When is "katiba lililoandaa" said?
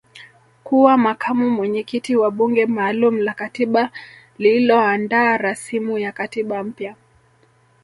3.33-5.37